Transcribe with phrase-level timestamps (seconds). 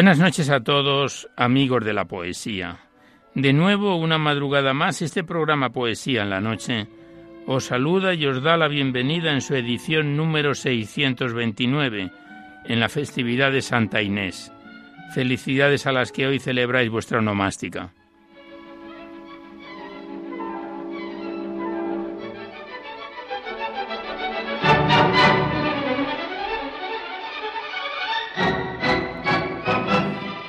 [0.00, 2.78] Buenas noches a todos, amigos de la poesía.
[3.34, 6.88] De nuevo, una madrugada más, este programa Poesía en la Noche
[7.46, 12.10] os saluda y os da la bienvenida en su edición número 629,
[12.64, 14.50] en la festividad de Santa Inés.
[15.14, 17.92] Felicidades a las que hoy celebráis vuestra onomástica.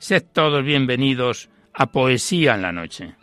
[0.00, 3.14] Sed todos bienvenidos a Poesía en la Noche.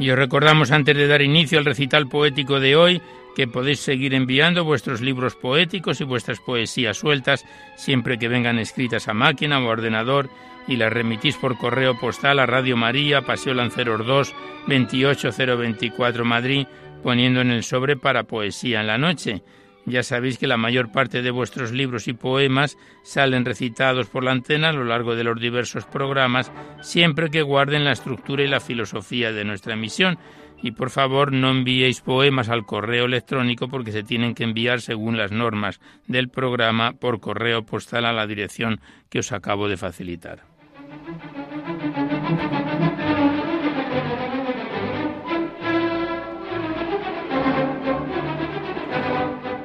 [0.00, 3.02] Y os recordamos antes de dar inicio al recital poético de hoy
[3.36, 7.44] que podéis seguir enviando vuestros libros poéticos y vuestras poesías sueltas
[7.76, 10.30] siempre que vengan escritas a máquina o ordenador
[10.66, 14.34] y las remitís por correo postal a Radio María, Paseo Lanceros 2,
[14.68, 16.66] 28024 Madrid,
[17.02, 19.42] poniendo en el sobre para Poesía en la Noche.
[19.84, 24.32] Ya sabéis que la mayor parte de vuestros libros y poemas salen recitados por la
[24.32, 28.60] antena a lo largo de los diversos programas, siempre que guarden la estructura y la
[28.60, 30.18] filosofía de nuestra emisión.
[30.62, 35.16] Y por favor no enviéis poemas al correo electrónico porque se tienen que enviar según
[35.16, 38.80] las normas del programa por correo postal a la dirección
[39.10, 40.42] que os acabo de facilitar.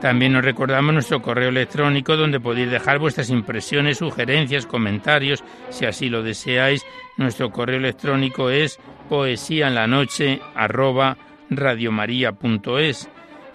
[0.01, 6.09] También os recordamos nuestro correo electrónico donde podéis dejar vuestras impresiones, sugerencias, comentarios, si así
[6.09, 6.83] lo deseáis.
[7.17, 10.41] Nuestro correo electrónico es poesía en la noche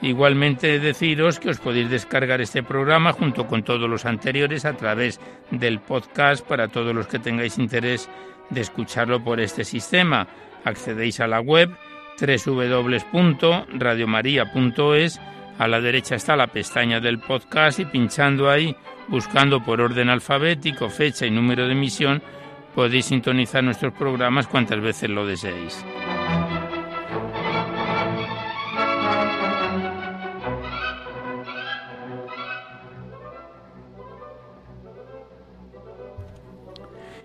[0.03, 5.19] Igualmente deciros que os podéis descargar este programa junto con todos los anteriores a través
[5.51, 8.09] del podcast para todos los que tengáis interés
[8.51, 10.29] de escucharlo por este sistema.
[10.65, 11.71] Accedéis a la web
[12.21, 15.21] www.radiomaria.es.
[15.59, 18.77] A la derecha está la pestaña del podcast y pinchando ahí,
[19.09, 22.23] buscando por orden alfabético, fecha y número de emisión,
[22.75, 25.85] podéis sintonizar nuestros programas cuantas veces lo deseéis.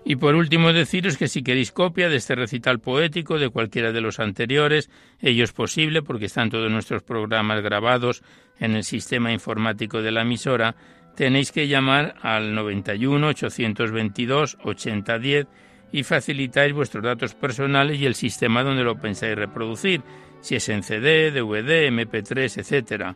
[0.04, 4.02] Y por último deciros que si queréis copia de este recital poético de cualquiera de
[4.02, 4.90] los anteriores,
[5.20, 8.24] ello es posible porque están todos nuestros programas grabados
[8.60, 10.76] en el sistema informático de la emisora,
[11.16, 15.48] tenéis que llamar al 91 822 8010
[15.92, 20.02] y facilitáis vuestros datos personales y el sistema donde lo pensáis reproducir,
[20.40, 23.16] si es en CD, DVD, MP3, etc.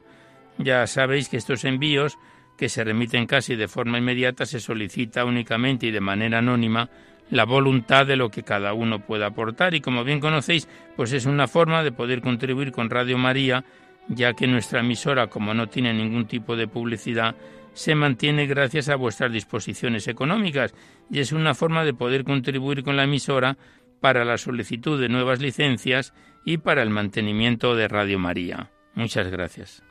[0.57, 2.17] Ya sabéis que estos envíos
[2.57, 6.89] que se remiten casi de forma inmediata, se solicita únicamente y de manera anónima
[7.29, 11.25] la voluntad de lo que cada uno pueda aportar y como bien conocéis, pues es
[11.25, 13.65] una forma de poder contribuir con Radio María,
[14.07, 17.35] ya que nuestra emisora, como no tiene ningún tipo de publicidad,
[17.73, 20.73] se mantiene gracias a vuestras disposiciones económicas
[21.09, 23.57] y es una forma de poder contribuir con la emisora
[23.99, 26.13] para la solicitud de nuevas licencias
[26.45, 28.71] y para el mantenimiento de Radio María.
[28.93, 29.83] Muchas gracias.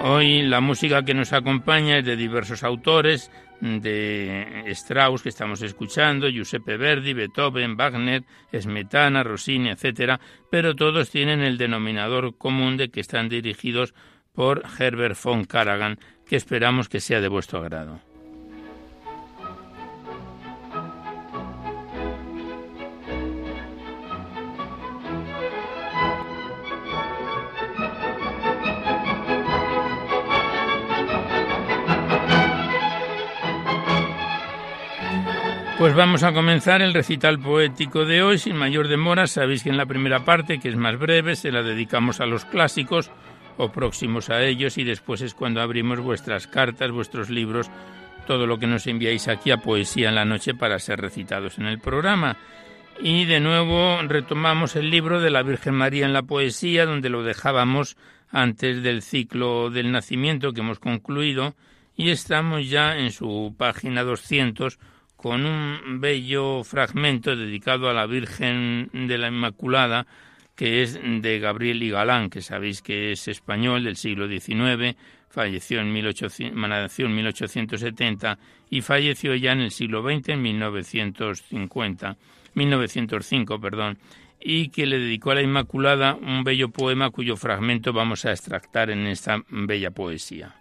[0.00, 6.28] Hoy la música que nos acompaña es de diversos autores, de Strauss que estamos escuchando,
[6.28, 8.22] Giuseppe Verdi, Beethoven, Wagner,
[8.56, 13.92] Smetana, Rossini, etc., pero todos tienen el denominador común de que están dirigidos
[14.32, 18.07] por Herbert von Karajan, que esperamos que sea de vuestro agrado.
[35.78, 39.28] Pues vamos a comenzar el recital poético de hoy sin mayor demora.
[39.28, 42.44] Sabéis que en la primera parte, que es más breve, se la dedicamos a los
[42.44, 43.12] clásicos
[43.58, 47.70] o próximos a ellos y después es cuando abrimos vuestras cartas, vuestros libros,
[48.26, 51.66] todo lo que nos enviáis aquí a Poesía en la Noche para ser recitados en
[51.66, 52.36] el programa.
[53.00, 57.22] Y de nuevo retomamos el libro de la Virgen María en la poesía, donde lo
[57.22, 57.96] dejábamos
[58.32, 61.54] antes del ciclo del nacimiento que hemos concluido,
[61.94, 64.80] y estamos ya en su página 200
[65.18, 70.06] con un bello fragmento dedicado a la Virgen de la Inmaculada,
[70.54, 74.96] que es de Gabriel y Galán, que sabéis que es español del siglo XIX,
[75.28, 78.38] falleció en, 1800, en 1870
[78.70, 82.16] y falleció ya en el siglo XX, en 1950,
[82.54, 83.98] 1905, perdón,
[84.40, 88.90] y que le dedicó a la Inmaculada un bello poema cuyo fragmento vamos a extractar
[88.90, 90.54] en esta bella poesía.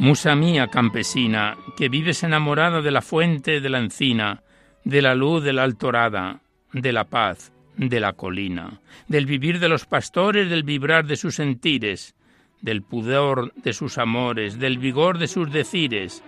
[0.00, 4.42] Musa mía campesina, que vives enamorada de la fuente de la encina,
[4.82, 6.40] de la luz de la altorada,
[6.72, 11.34] de la paz, de la colina, del vivir de los pastores, del vibrar de sus
[11.34, 12.14] sentires,
[12.62, 16.24] del pudor de sus amores, del vigor de sus decires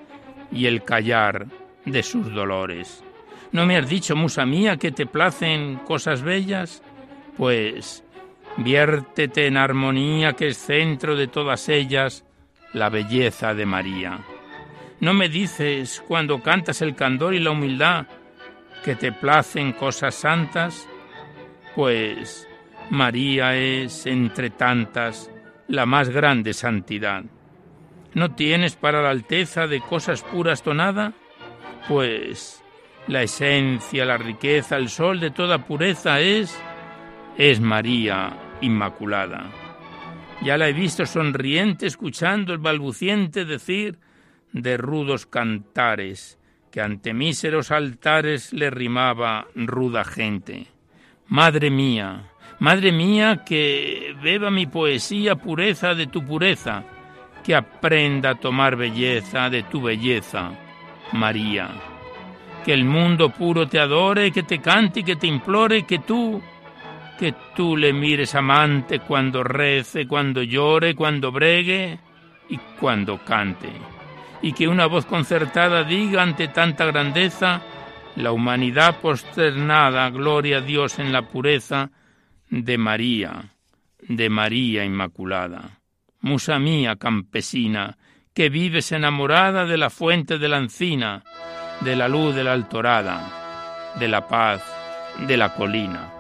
[0.53, 1.47] y el callar
[1.87, 3.03] de sus dolores.
[3.53, 6.83] ¿No me has dicho, musa mía, que te placen cosas bellas?
[7.39, 8.05] Pues
[8.59, 12.27] viértete en armonía que es centro de todas ellas,
[12.73, 14.19] la belleza de María.
[15.01, 18.07] ¿No me dices cuando cantas el candor y la humildad
[18.85, 20.89] que te placen cosas santas?
[21.75, 22.49] Pues
[22.91, 25.31] María es, entre tantas,
[25.69, 27.25] la más grande santidad.
[28.15, 31.15] ¿No tienes para la alteza de cosas puras tonada?
[31.89, 32.63] Pues
[33.09, 36.57] la esencia, la riqueza, el sol de toda pureza es,
[37.37, 39.51] es María Inmaculada.
[40.45, 43.99] Ya la he visto sonriente escuchando el balbuciente decir
[44.53, 46.37] de rudos cantares,
[46.73, 50.67] que ante míseros altares le rimaba ruda gente.
[51.29, 56.83] Madre mía, madre mía, que beba mi poesía pureza de tu pureza,
[57.45, 60.51] que aprenda a tomar belleza de tu belleza,
[61.13, 61.69] María.
[62.65, 66.43] Que el mundo puro te adore, que te cante y que te implore, que tú,
[67.23, 72.01] que tú le mires amante cuando rece, cuando llore, cuando bregue
[72.49, 73.69] y cuando cante,
[74.43, 77.63] y que una voz concertada diga ante tanta grandeza,
[78.17, 81.93] la humanidad posternada, gloria a Dios en la pureza
[82.51, 83.55] de María,
[84.01, 85.79] de María Inmaculada.
[86.23, 87.99] Musa mía campesina,
[88.35, 91.23] que vives enamorada de la fuente de la encina,
[91.83, 94.61] de la luz de la altorada, de la paz
[95.29, 96.12] de la colina.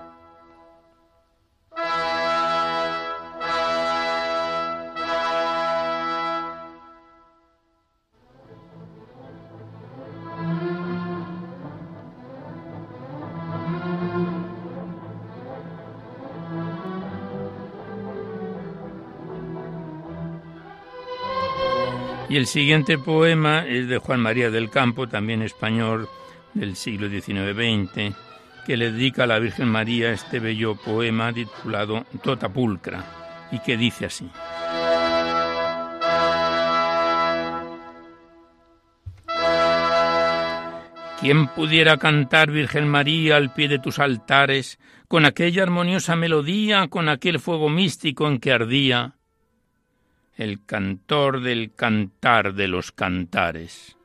[22.33, 26.09] Y el siguiente poema es de Juan María del Campo, también español
[26.55, 28.17] del siglo XIX-XX,
[28.65, 33.05] que le dedica a la Virgen María este bello poema titulado Tota Pulcra,
[33.53, 34.31] y que dice así.
[41.21, 47.11] ¿Quién pudiera cantar, Virgen María, al pie de tus altares, con aquella armoniosa melodía, con
[47.11, 49.17] aquel fuego místico en que ardía?
[50.37, 53.97] El cantor del cantar de los cantares.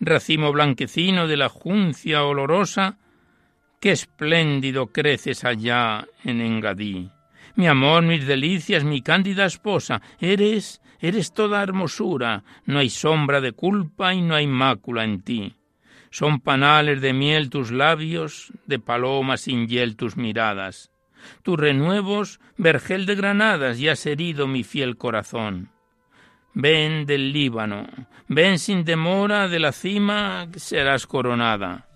[0.00, 2.98] Racimo blanquecino de la juncia olorosa,
[3.80, 7.10] qué espléndido creces allá en Engadí.
[7.56, 13.52] Mi amor, mis delicias, mi cándida esposa, eres, eres toda hermosura, no hay sombra de
[13.52, 15.54] culpa y no hay mácula en ti.
[16.10, 20.92] Son panales de miel tus labios, de paloma sin hiel tus miradas
[21.42, 25.70] tus renuevos, vergel de granadas, y has herido mi fiel corazón.
[26.54, 27.86] ven del Líbano,
[28.26, 31.86] ven sin demora de la cima serás coronada.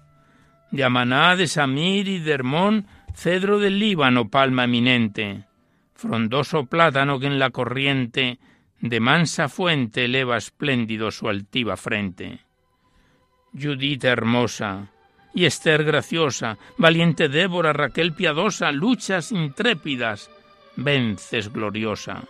[0.71, 5.45] De Amaná, de Samir y de Hermón, cedro del Líbano, palma eminente,
[5.95, 8.38] frondoso plátano que en la corriente
[8.81, 12.41] de mansa fuente eleva espléndido su altiva frente.
[13.52, 14.91] Judita hermosa,
[15.35, 20.31] y Esther graciosa, valiente Débora, Raquel piadosa, luchas intrépidas,
[20.77, 22.25] vences gloriosa.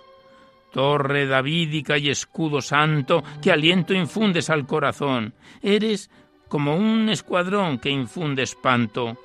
[0.72, 6.10] Torre davídica y escudo santo, que aliento infundes al corazón, eres
[6.48, 9.18] como un escuadrón que infunde espanto,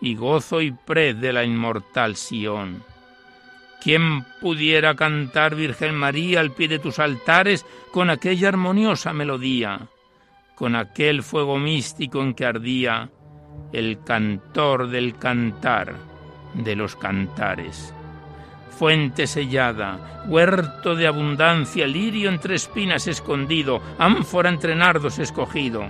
[0.00, 2.82] y gozo y pred de la inmortal Sión.
[3.82, 9.88] ¿Quién pudiera cantar, Virgen María, al pie de tus altares con aquella armoniosa melodía,
[10.54, 13.10] con aquel fuego místico en que ardía
[13.72, 15.94] el cantor del cantar
[16.54, 17.94] de los cantares?
[18.70, 25.84] Fuente sellada, huerto de abundancia, lirio entre espinas escondido, ánfora entre nardos escogido,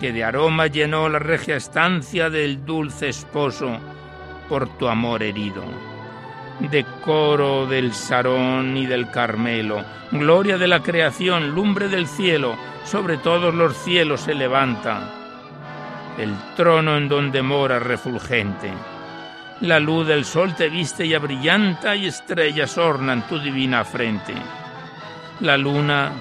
[0.00, 3.78] que de aroma llenó la regia estancia del dulce esposo
[4.48, 5.62] por tu amor herido.
[6.70, 13.54] Decoro del Sarón y del Carmelo, gloria de la creación, lumbre del cielo, sobre todos
[13.54, 15.19] los cielos se levanta
[16.18, 18.72] el trono en donde mora refulgente.
[19.60, 24.34] La luz del sol te viste y abrillanta y estrellas ornan tu divina frente.
[25.40, 26.12] La luna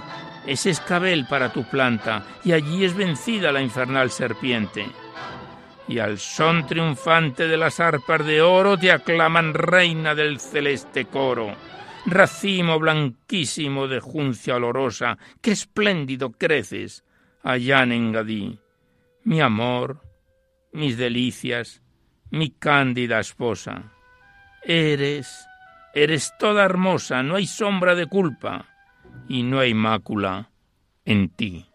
[0.46, 4.86] es escabel para tu planta, y allí es vencida la infernal serpiente.
[5.88, 11.55] Y al son triunfante de las arpas de oro te aclaman reina del celeste coro.
[12.05, 17.03] Racimo blanquísimo de juncia olorosa, qué espléndido creces
[17.43, 18.60] allá en Engadí.
[19.23, 20.01] Mi amor,
[20.71, 21.81] mis delicias,
[22.31, 23.91] mi cándida esposa.
[24.63, 25.45] Eres,
[25.93, 28.65] eres toda hermosa, no hay sombra de culpa
[29.27, 30.51] y no hay mácula
[31.05, 31.68] en ti.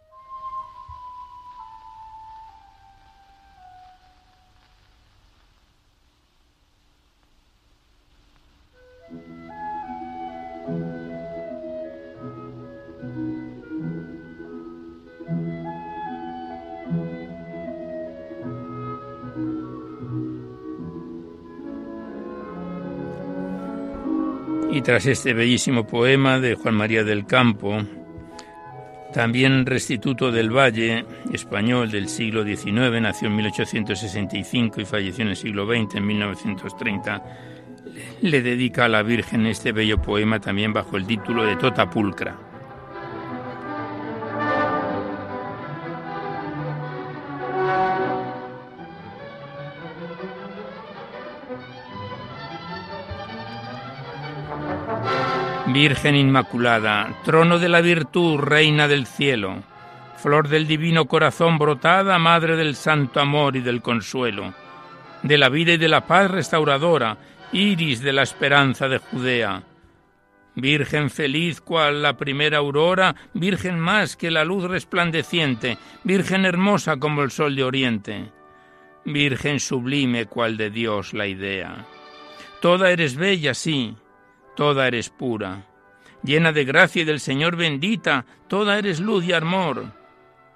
[24.84, 27.78] Tras este bellísimo poema de Juan María del Campo,
[29.14, 35.36] también restituto del Valle, español del siglo XIX, nació en 1865 y falleció en el
[35.36, 37.22] siglo XX, en 1930,
[38.20, 42.36] le dedica a la Virgen este bello poema también bajo el título de Tota Pulcra.
[55.74, 59.64] Virgen Inmaculada, trono de la virtud, reina del cielo,
[60.18, 64.54] flor del divino corazón brotada, madre del santo amor y del consuelo,
[65.24, 67.18] de la vida y de la paz restauradora,
[67.50, 69.64] iris de la esperanza de Judea.
[70.54, 77.24] Virgen feliz cual la primera aurora, virgen más que la luz resplandeciente, virgen hermosa como
[77.24, 78.30] el sol de oriente,
[79.04, 81.84] virgen sublime cual de Dios la idea.
[82.60, 83.96] Toda eres bella, sí,
[84.54, 85.66] toda eres pura,
[86.22, 89.92] llena de gracia y del Señor bendita, toda eres luz y amor,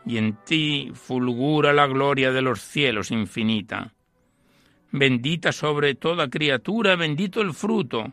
[0.07, 3.93] y en ti fulgura la gloria de los cielos infinita.
[4.91, 8.13] Bendita sobre toda criatura, bendito el fruto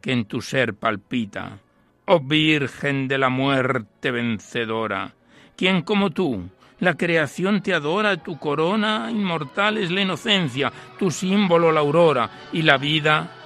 [0.00, 1.58] que en tu ser palpita.
[2.06, 5.14] Oh Virgen de la muerte vencedora,
[5.56, 6.48] quien como tú,
[6.80, 12.62] la creación te adora, tu corona inmortal es la inocencia, tu símbolo la aurora, y
[12.62, 13.41] la vida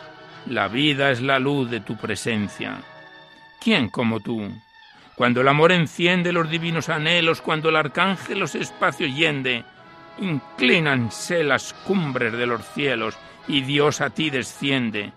[0.48, 2.80] la vida es la luz de tu presencia.
[3.60, 4.48] ¿Quién como tú?
[5.16, 9.64] Cuando el amor enciende los divinos anhelos, cuando el arcángel los espacios yende,
[10.18, 15.12] inclínanse las cumbres de los cielos y Dios a ti desciende.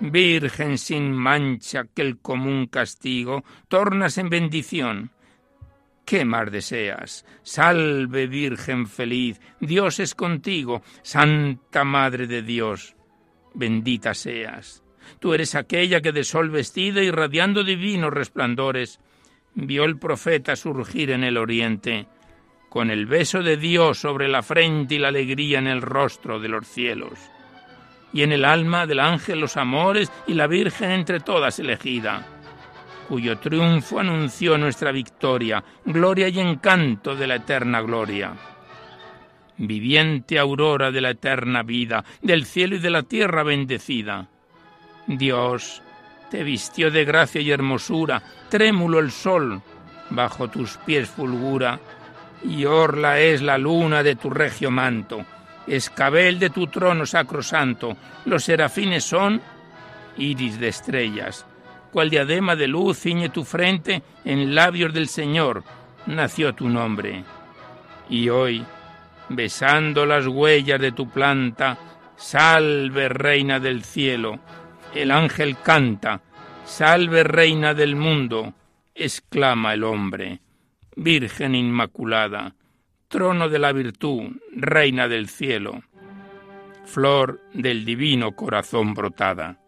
[0.00, 5.10] Virgen sin mancha que el común castigo tornas en bendición.
[6.04, 7.24] ¿Qué más deseas?
[7.42, 12.96] Salve Virgen feliz, Dios es contigo, Santa Madre de Dios
[13.54, 14.82] bendita seas.
[15.20, 19.00] Tú eres aquella que de sol vestida, irradiando divinos resplandores,
[19.54, 22.06] vio el profeta surgir en el oriente,
[22.68, 26.48] con el beso de Dios sobre la frente y la alegría en el rostro de
[26.48, 27.18] los cielos,
[28.12, 32.26] y en el alma del ángel los amores y la Virgen entre todas elegida,
[33.08, 38.34] cuyo triunfo anunció nuestra victoria, gloria y encanto de la eterna gloria
[39.58, 44.28] viviente aurora de la eterna vida, del cielo y de la tierra bendecida.
[45.06, 45.82] Dios,
[46.30, 49.60] te vistió de gracia y hermosura, trémulo el sol,
[50.10, 51.80] bajo tus pies fulgura,
[52.44, 55.24] y orla es la luna de tu regio manto,
[55.66, 57.96] escabel de tu trono sacrosanto,
[58.26, 59.40] los serafines son
[60.16, 61.46] iris de estrellas,
[61.92, 65.64] cual diadema de luz ciñe tu frente, en labios del Señor
[66.06, 67.24] nació tu nombre.
[68.10, 68.64] Y hoy,
[69.28, 71.78] besando las huellas de tu planta,
[72.16, 74.40] salve reina del cielo,
[74.94, 76.20] el ángel canta,
[76.64, 78.54] salve reina del mundo,
[78.94, 80.40] exclama el hombre,
[80.96, 82.54] Virgen Inmaculada,
[83.08, 85.82] trono de la virtud, reina del cielo,
[86.84, 89.58] flor del divino corazón brotada.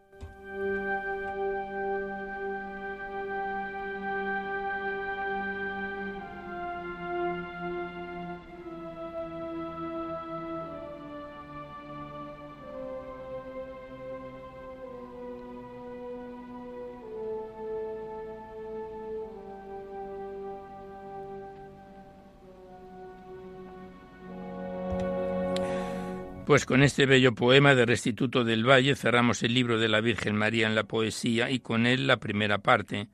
[26.51, 30.35] Pues con este bello poema de Restituto del Valle cerramos el libro de la Virgen
[30.35, 33.07] María en la poesía y con él la primera parte,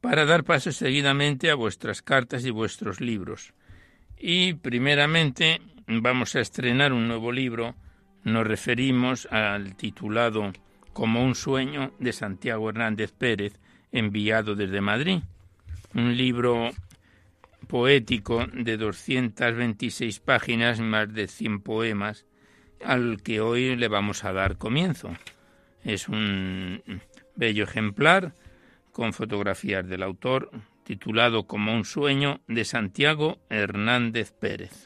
[0.00, 3.54] para dar paso seguidamente a vuestras cartas y vuestros libros.
[4.16, 7.74] Y primeramente vamos a estrenar un nuevo libro,
[8.22, 10.52] nos referimos al titulado
[10.92, 13.58] Como un sueño de Santiago Hernández Pérez,
[13.90, 15.22] enviado desde Madrid.
[15.92, 16.70] Un libro
[17.66, 22.26] poético de 226 páginas, más de 100 poemas,
[22.84, 25.10] al que hoy le vamos a dar comienzo.
[25.84, 26.82] Es un
[27.34, 28.34] bello ejemplar
[28.92, 30.50] con fotografías del autor
[30.84, 34.85] titulado Como un sueño de Santiago Hernández Pérez.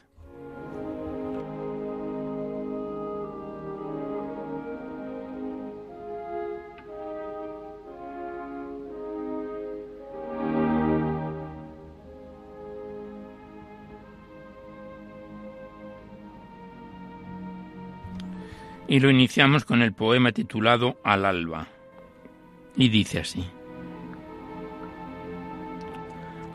[18.91, 21.69] Y lo iniciamos con el poema titulado Al alba.
[22.77, 23.47] Y dice así.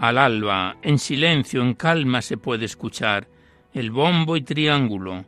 [0.02, 3.30] Al alba, en silencio, en calma se puede escuchar
[3.74, 5.24] el bombo y triángulo,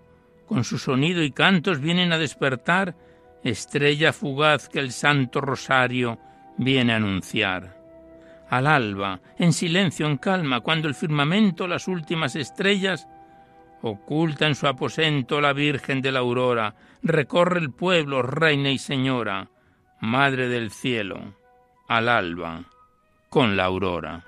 [0.47, 2.93] con su sonido y cantos vienen a despertar
[3.41, 6.19] estrella fugaz que el santo rosario
[6.57, 7.77] viene a anunciar.
[8.49, 13.07] Al alba, en silencio, en calma, cuando el firmamento, las últimas estrellas,
[13.81, 19.49] Oculta en su aposento la Virgen de la Aurora, recorre el pueblo, reina y señora,
[19.99, 21.35] Madre del cielo,
[21.87, 22.65] al alba,
[23.29, 24.23] con la aurora.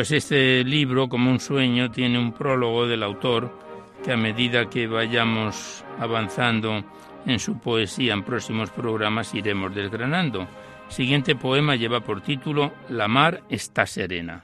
[0.00, 3.54] Pues este libro, como un sueño, tiene un prólogo del autor
[4.02, 6.82] que a medida que vayamos avanzando
[7.26, 10.48] en su poesía en próximos programas iremos desgranando.
[10.88, 14.42] siguiente poema lleva por título La mar está serena.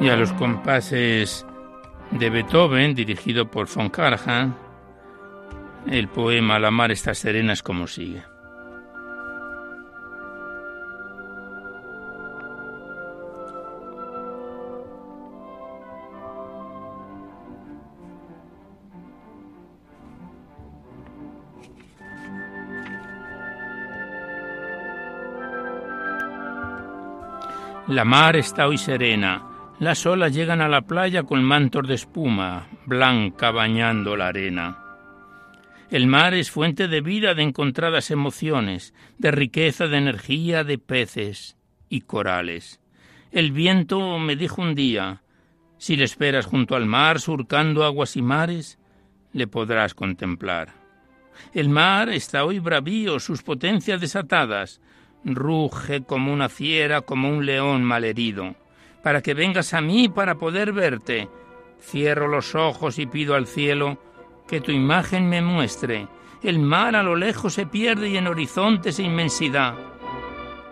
[0.00, 1.44] Y a los compases
[2.12, 4.54] de Beethoven, dirigido por von Karajan,
[5.86, 8.22] el poema La mar está serena es como sigue.
[27.88, 29.51] La mar está hoy serena,
[29.82, 34.78] las olas llegan a la playa con mantos de espuma, blanca bañando la arena.
[35.90, 41.56] El mar es fuente de vida, de encontradas emociones, de riqueza, de energía, de peces
[41.88, 42.78] y corales.
[43.32, 45.22] El viento me dijo un día,
[45.78, 48.78] si le esperas junto al mar, surcando aguas y mares,
[49.32, 50.74] le podrás contemplar.
[51.54, 54.80] El mar está hoy bravío, sus potencias desatadas,
[55.24, 58.61] ruge como una fiera, como un león malherido
[59.02, 61.28] para que vengas a mí para poder verte.
[61.80, 63.98] Cierro los ojos y pido al cielo
[64.46, 66.06] que tu imagen me muestre.
[66.42, 69.74] El mar a lo lejos se pierde y en horizontes e inmensidad.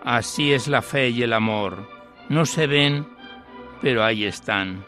[0.03, 1.87] Así es la fe y el amor.
[2.29, 3.05] No se ven,
[3.81, 4.85] pero ahí están.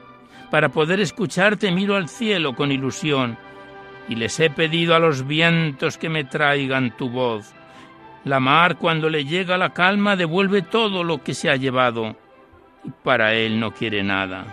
[0.50, 3.38] Para poder escucharte miro al cielo con ilusión
[4.08, 7.54] y les he pedido a los vientos que me traigan tu voz.
[8.26, 12.16] La mar cuando le llega la calma devuelve todo lo que se ha llevado
[13.04, 14.46] para él no quiere nada.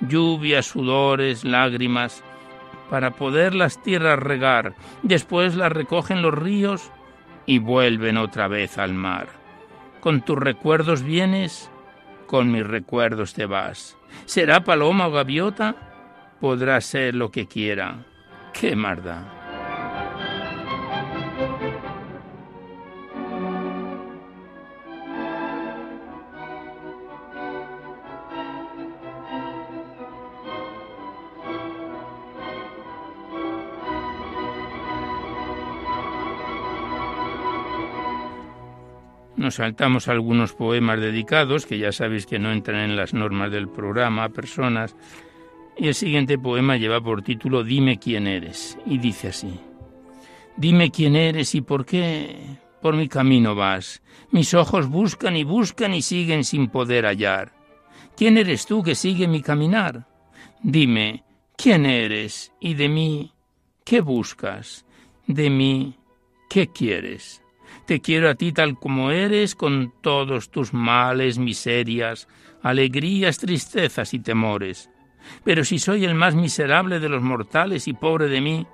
[0.00, 2.22] Lluvia, sudores, lágrimas,
[2.90, 6.90] para poder las tierras regar, después las recogen los ríos
[7.46, 9.28] y vuelven otra vez al mar.
[10.00, 11.70] Con tus recuerdos vienes,
[12.26, 13.96] con mis recuerdos te vas.
[14.24, 15.74] ¿Será paloma o gaviota?
[16.40, 18.04] Podrá ser lo que quiera.
[18.52, 19.35] ¡Qué marda!
[39.46, 43.68] Nos saltamos algunos poemas dedicados, que ya sabéis que no entran en las normas del
[43.68, 44.96] programa, personas.
[45.78, 48.76] Y el siguiente poema lleva por título Dime quién eres.
[48.86, 49.60] Y dice así.
[50.56, 54.02] Dime quién eres y por qué por mi camino vas.
[54.32, 57.52] Mis ojos buscan y buscan y siguen sin poder hallar.
[58.16, 60.08] ¿Quién eres tú que sigue mi caminar?
[60.60, 61.22] Dime,
[61.56, 62.52] ¿quién eres?
[62.58, 63.32] Y de mí,
[63.84, 64.84] ¿qué buscas?
[65.28, 65.94] De mí,
[66.50, 67.45] ¿qué quieres?
[67.86, 72.26] Te quiero a ti tal como eres, con todos tus males, miserias,
[72.62, 74.90] alegrías, tristezas y temores.
[75.44, 78.66] Pero si soy el más miserable de los mortales y pobre de mí,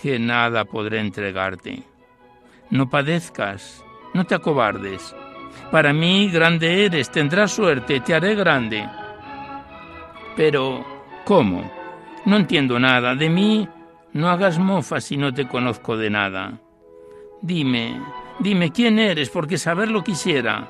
[0.00, 1.82] que nada podré entregarte.
[2.70, 5.14] No padezcas, no te acobardes.
[5.70, 8.86] Para mí grande eres, tendrás suerte, te haré grande.
[10.36, 10.84] Pero,
[11.24, 11.70] ¿cómo?
[12.26, 13.14] No entiendo nada.
[13.14, 13.66] De mí
[14.12, 16.60] no hagas mofa si no te conozco de nada.
[17.40, 18.00] Dime,
[18.38, 20.68] Dime quién eres, porque saberlo quisiera.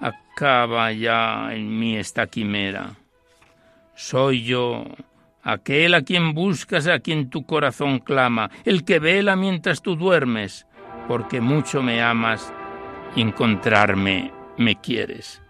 [0.00, 2.94] Acaba ya en mí esta quimera.
[3.94, 4.84] Soy yo,
[5.42, 10.66] aquel a quien buscas, a quien tu corazón clama, el que vela mientras tú duermes,
[11.08, 12.52] porque mucho me amas
[13.14, 15.40] y encontrarme me quieres.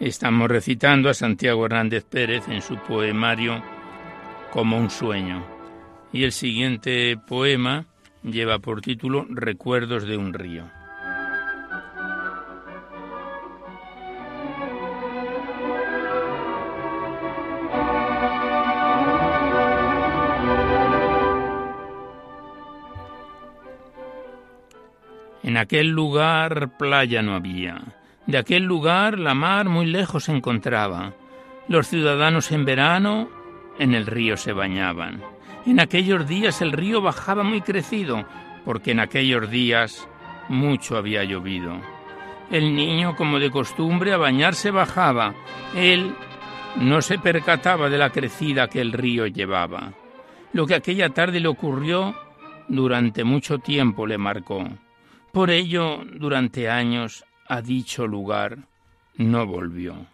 [0.00, 3.62] Estamos recitando a Santiago Hernández Pérez en su poemario
[4.50, 5.46] Como un sueño.
[6.12, 7.86] Y el siguiente poema
[8.24, 10.64] lleva por título Recuerdos de un río.
[25.44, 31.12] En aquel lugar playa no había de aquel lugar la mar muy lejos se encontraba.
[31.68, 33.28] Los ciudadanos en verano
[33.78, 35.22] en el río se bañaban.
[35.66, 38.24] En aquellos días el río bajaba muy crecido,
[38.64, 40.08] porque en aquellos días
[40.48, 41.80] mucho había llovido.
[42.50, 45.34] El niño, como de costumbre, a bañarse bajaba.
[45.74, 46.14] Él
[46.76, 49.92] no se percataba de la crecida que el río llevaba.
[50.52, 52.14] Lo que aquella tarde le ocurrió
[52.68, 54.68] durante mucho tiempo le marcó.
[55.32, 58.58] Por ello, durante años, a dicho lugar
[59.16, 60.08] no volvió.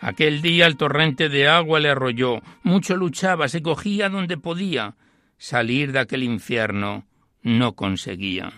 [0.00, 4.96] Aquel día el torrente de agua le arrolló, mucho luchaba, se cogía donde podía,
[5.38, 7.06] salir de aquel infierno
[7.42, 8.52] no conseguía.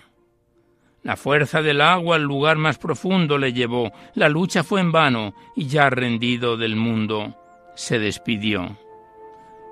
[1.02, 5.34] La fuerza del agua al lugar más profundo le llevó, la lucha fue en vano
[5.54, 7.36] y ya rendido del mundo
[7.74, 8.78] se despidió.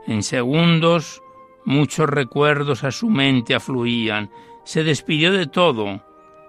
[0.07, 1.23] En segundos
[1.65, 4.31] Muchos recuerdos a su mente afluían.
[4.65, 6.03] Se despidió de todo.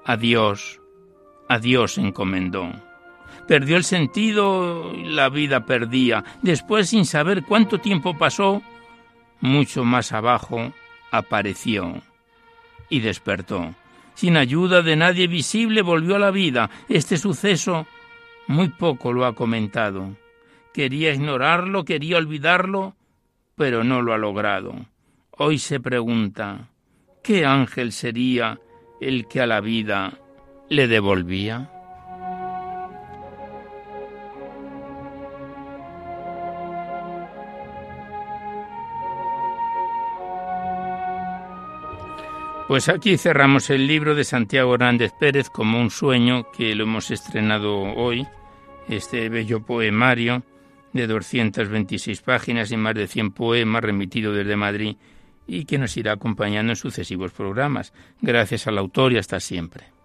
[0.04, 0.82] Adiós,
[1.48, 2.72] adiós encomendó.
[3.48, 6.24] Perdió el sentido la vida perdía.
[6.42, 8.62] Después, sin saber cuánto tiempo pasó,
[9.40, 10.74] mucho más abajo
[11.12, 12.02] apareció
[12.90, 13.76] y despertó.
[14.16, 16.70] Sin ayuda de nadie visible volvió a la vida.
[16.90, 17.86] Este suceso
[18.48, 20.16] muy poco lo ha comentado.
[20.74, 22.96] Quería ignorarlo, quería olvidarlo,
[23.56, 24.74] pero no lo ha logrado.
[25.38, 26.70] Hoy se pregunta,
[27.22, 28.58] ¿qué ángel sería
[29.02, 30.18] el que a la vida
[30.70, 31.70] le devolvía?
[42.70, 47.12] Pues aquí cerramos el libro de Santiago Hernández Pérez como un sueño que lo hemos
[47.12, 48.26] estrenado hoy,
[48.88, 50.44] este bello poemario
[50.94, 54.96] de 226 páginas y más de 100 poemas remitido desde Madrid
[55.48, 57.94] y que nos irá acompañando en sucesivos programas.
[58.22, 59.96] Gracias al autor y hasta siempre.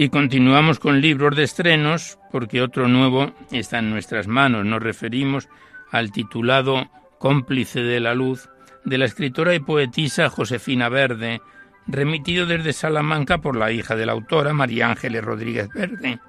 [0.00, 4.64] Y continuamos con libros de estrenos, porque otro nuevo está en nuestras manos.
[4.64, 5.48] Nos referimos
[5.90, 8.48] al titulado Cómplice de la Luz,
[8.84, 11.40] de la escritora y poetisa Josefina Verde,
[11.88, 16.20] remitido desde Salamanca por la hija de la autora, María Ángeles Rodríguez Verde,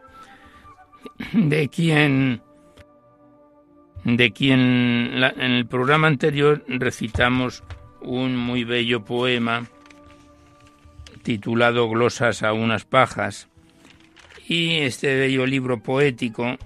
[1.33, 2.41] de quien,
[4.05, 7.63] de quien en el programa anterior recitamos
[8.01, 9.67] un muy bello poema
[11.21, 13.49] titulado Glosas a unas pajas,
[14.47, 16.57] y este bello libro poético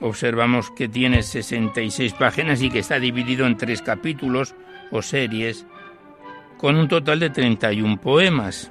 [0.00, 4.54] observamos que tiene 66 páginas y que está dividido en tres capítulos
[4.92, 5.66] o series
[6.58, 8.70] con un total de 31 poemas.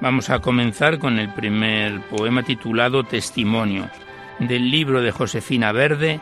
[0.00, 3.90] Vamos a comenzar con el primer poema titulado Testimonio
[4.38, 6.20] del libro de Josefina Verde,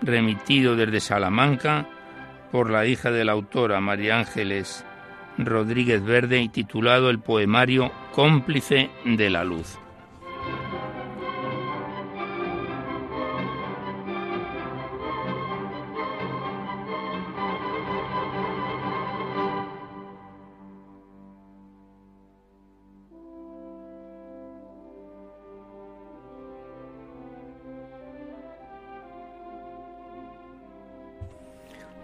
[0.00, 1.86] remitido desde Salamanca
[2.50, 4.84] por la hija de la autora María Ángeles
[5.38, 9.81] Rodríguez Verde y titulado el poemario Cómplice de la Luz.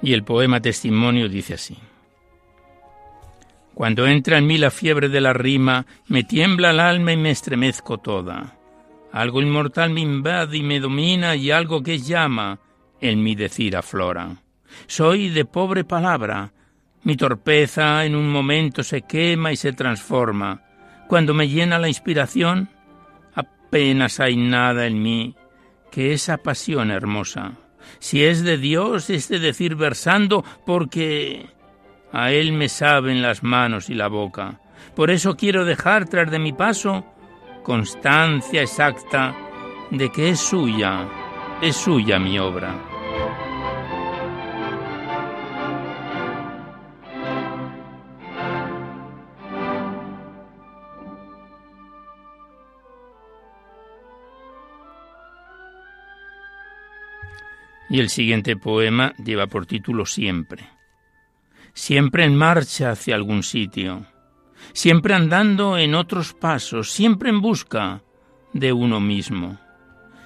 [0.03, 1.77] Y el poema testimonio dice así.
[3.75, 7.31] Cuando entra en mí la fiebre de la rima, me tiembla el alma y me
[7.31, 8.57] estremezco toda.
[9.13, 12.59] Algo inmortal me invade y me domina y algo que llama
[13.01, 14.43] en mi decir aflora.
[14.87, 16.53] Soy de pobre palabra,
[17.05, 20.63] mi torpeza en un momento se quema y se transforma.
[21.07, 22.69] Cuando me llena la inspiración,
[23.35, 25.37] apenas hay nada en mí
[25.91, 27.53] que esa pasión hermosa.
[27.99, 31.47] Si es de Dios, es de decir versando, porque
[32.13, 34.61] a Él me saben las manos y la boca.
[34.95, 37.05] Por eso quiero dejar tras de mi paso
[37.63, 39.35] constancia exacta
[39.91, 41.07] de que es suya,
[41.61, 42.75] es suya mi obra.
[57.91, 60.69] Y el siguiente poema lleva por título Siempre.
[61.73, 64.07] Siempre en marcha hacia algún sitio,
[64.73, 68.03] siempre andando en otros pasos, siempre en busca
[68.53, 69.59] de uno mismo.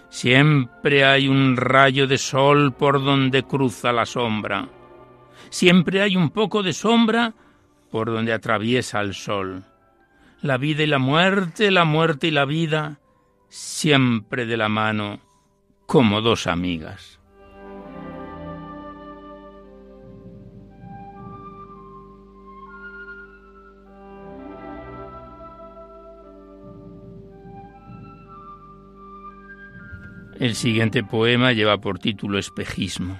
[0.08, 4.68] Siempre hay un rayo de sol por donde cruza la sombra.
[5.48, 7.34] Siempre hay un poco de sombra
[7.90, 9.64] por donde atraviesa el sol.
[10.40, 13.00] La vida y la muerte, la muerte y la vida,
[13.48, 15.20] siempre de la mano,
[15.86, 17.21] como dos amigas.
[30.42, 33.16] El siguiente poema lleva por título Espejismo.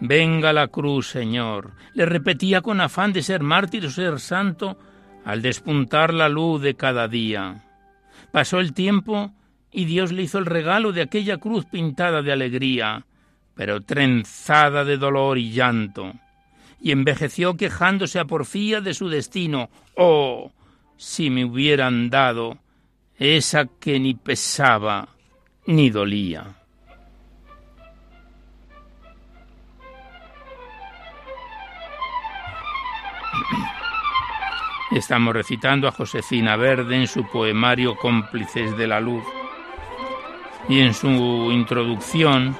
[0.00, 4.76] Venga la cruz, Señor, le repetía con afán de ser mártir o ser santo
[5.24, 7.62] al despuntar la luz de cada día.
[8.32, 9.32] Pasó el tiempo
[9.70, 13.06] y Dios le hizo el regalo de aquella cruz pintada de alegría,
[13.54, 16.12] pero trenzada de dolor y llanto,
[16.80, 19.70] y envejeció quejándose a porfía de su destino.
[19.94, 20.50] Oh,
[20.96, 22.58] si me hubieran dado
[23.16, 25.19] esa que ni pesaba
[25.66, 26.44] ni dolía.
[34.90, 39.22] Estamos recitando a Josefina Verde en su poemario Cómplices de la Luz.
[40.68, 41.08] Y en su
[41.52, 42.56] introducción,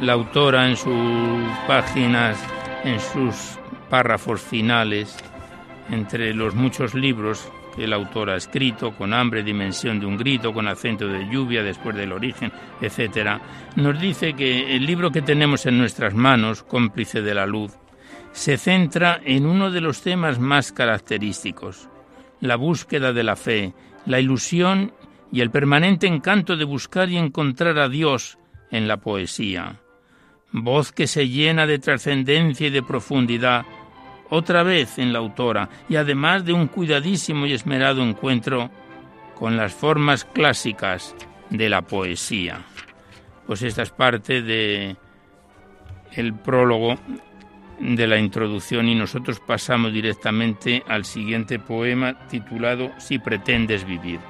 [0.00, 2.38] la autora en sus páginas,
[2.84, 5.16] en sus párrafos finales,
[5.90, 10.68] entre los muchos libros el autor ha escrito, con hambre, dimensión de un grito, con
[10.68, 13.40] acento de lluvia, después del origen, etc.,
[13.76, 17.72] nos dice que el libro que tenemos en nuestras manos, cómplice de la luz,
[18.32, 21.88] se centra en uno de los temas más característicos,
[22.40, 23.74] la búsqueda de la fe,
[24.06, 24.92] la ilusión
[25.32, 28.38] y el permanente encanto de buscar y encontrar a Dios
[28.70, 29.80] en la poesía.
[30.52, 33.64] Voz que se llena de trascendencia y de profundidad,
[34.30, 38.70] otra vez en la autora y además de un cuidadísimo y esmerado encuentro
[39.34, 41.14] con las formas clásicas
[41.50, 42.60] de la poesía.
[43.46, 44.96] Pues esta es parte de
[46.12, 46.96] el prólogo
[47.80, 54.20] de la introducción y nosotros pasamos directamente al siguiente poema titulado Si pretendes vivir.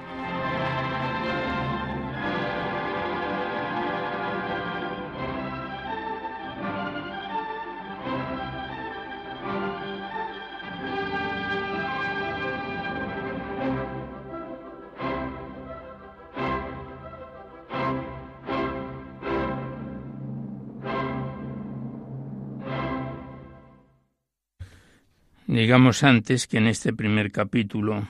[25.54, 28.08] Digamos antes que en este primer capítulo,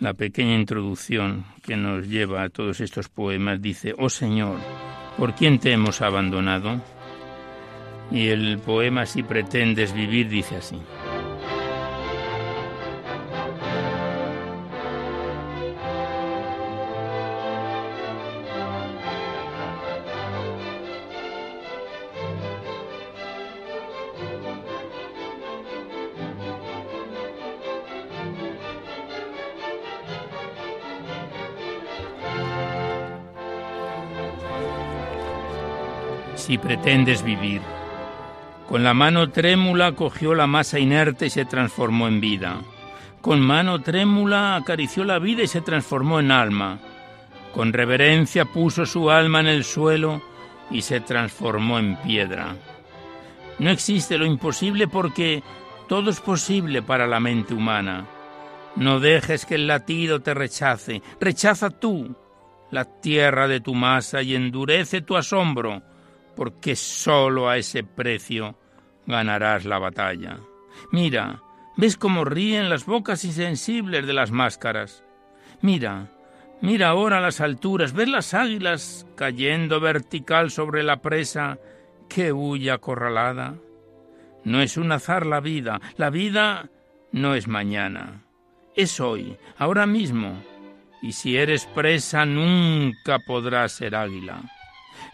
[0.00, 4.58] la pequeña introducción que nos lleva a todos estos poemas dice, Oh Señor,
[5.16, 6.82] ¿por quién te hemos abandonado?
[8.10, 10.76] Y el poema Si pretendes vivir dice así.
[36.52, 37.62] Si pretendes vivir.
[38.68, 42.60] Con la mano trémula cogió la masa inerte y se transformó en vida.
[43.22, 46.78] Con mano trémula acarició la vida y se transformó en alma.
[47.54, 50.20] Con reverencia puso su alma en el suelo
[50.70, 52.54] y se transformó en piedra.
[53.58, 55.42] No existe lo imposible porque
[55.88, 58.04] todo es posible para la mente humana.
[58.76, 61.00] No dejes que el latido te rechace.
[61.18, 62.14] Rechaza tú
[62.70, 65.82] la tierra de tu masa y endurece tu asombro
[66.34, 68.56] porque sólo a ese precio
[69.06, 70.38] ganarás la batalla.
[70.90, 71.42] Mira,
[71.76, 75.04] ¿ves cómo ríen las bocas insensibles de las máscaras?
[75.60, 76.10] Mira,
[76.60, 81.58] mira ahora las alturas, ¿ves las águilas cayendo vertical sobre la presa
[82.08, 83.54] que huye acorralada?
[84.44, 86.68] No es un azar la vida, la vida
[87.12, 88.24] no es mañana,
[88.74, 90.42] es hoy, ahora mismo,
[91.00, 94.42] y si eres presa nunca podrás ser águila.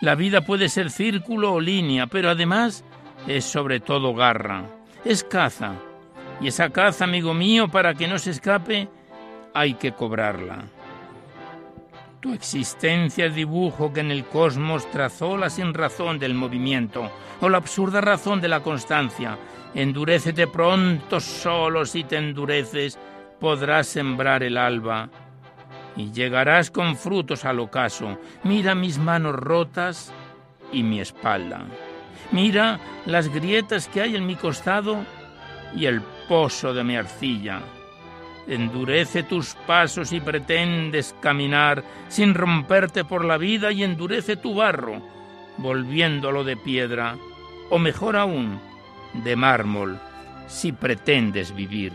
[0.00, 2.84] La vida puede ser círculo o línea, pero además
[3.26, 4.64] es sobre todo garra,
[5.04, 5.74] es caza.
[6.40, 8.88] Y esa caza, amigo mío, para que no se escape,
[9.54, 10.64] hay que cobrarla.
[12.20, 17.48] Tu existencia es dibujo que en el cosmos trazó la sin razón del movimiento o
[17.48, 19.38] la absurda razón de la constancia.
[19.74, 22.98] Endurécete pronto solo si te endureces,
[23.38, 25.08] podrás sembrar el alba
[25.98, 28.18] y llegarás con frutos al ocaso.
[28.44, 30.12] Mira mis manos rotas
[30.72, 31.66] y mi espalda.
[32.30, 35.04] Mira las grietas que hay en mi costado
[35.74, 37.60] y el pozo de mi arcilla.
[38.46, 45.02] Endurece tus pasos y pretendes caminar sin romperte por la vida y endurece tu barro,
[45.58, 47.16] volviéndolo de piedra,
[47.70, 48.60] o mejor aún,
[49.12, 49.98] de mármol,
[50.46, 51.92] si pretendes vivir.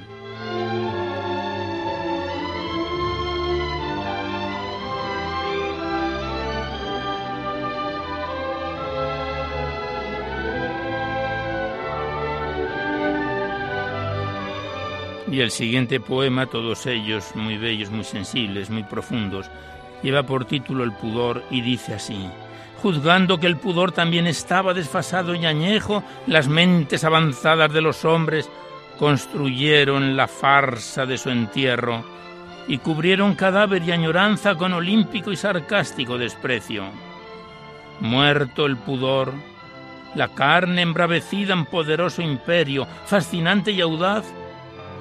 [15.34, 19.50] Y el siguiente poema, todos ellos muy bellos, muy sensibles, muy profundos,
[20.04, 22.30] lleva por título El pudor y dice así.
[22.84, 28.48] Juzgando que el pudor también estaba desfasado y añejo, las mentes avanzadas de los hombres
[29.00, 32.06] construyeron la farsa de su entierro
[32.67, 36.84] y cubrieron cadáver y añoranza con olímpico y sarcástico desprecio.
[38.02, 39.34] Muerto el pudor,
[40.13, 44.26] la carne embravecida en poderoso imperio, fascinante y audaz,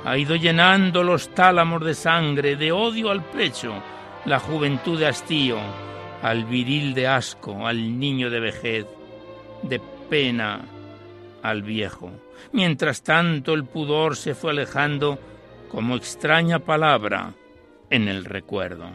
[0.05, 3.75] ha ido llenando los tálamos de sangre, de odio al pecho,
[4.25, 5.59] la juventud de hastío,
[6.23, 8.87] al viril de asco, al niño de vejez,
[9.63, 10.61] de pena
[11.43, 12.11] al viejo.
[12.53, 15.19] Mientras tanto el pudor se fue alejando
[15.71, 17.35] como extraña palabra
[17.91, 18.91] en el recuerdo.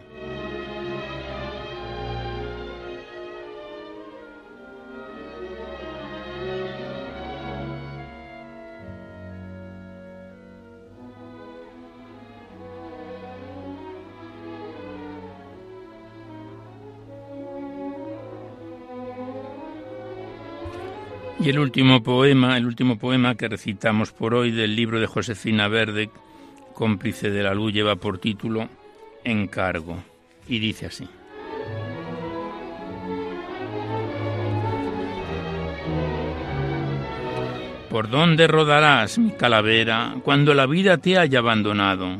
[21.47, 25.69] Y el último poema, el último poema que recitamos por hoy del libro de Josefina
[25.69, 26.09] Verde,
[26.73, 28.67] cómplice de la luz, lleva por título
[29.23, 29.95] Encargo
[30.45, 31.07] y dice así.
[37.89, 42.17] ¿Por dónde rodarás, mi calavera, cuando la vida te haya abandonado?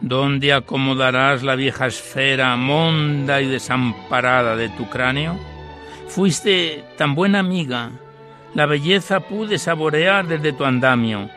[0.00, 5.36] ¿Dónde acomodarás la vieja esfera monda y desamparada de tu cráneo?
[6.06, 7.90] Fuiste tan buena amiga,
[8.54, 11.28] la belleza pude saborear desde tu andamio.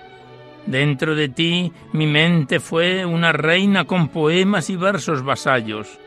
[0.65, 5.99] Dentro de ti mi mente fue una reina con poemas y versos vasallos.